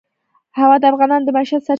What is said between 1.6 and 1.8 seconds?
ده.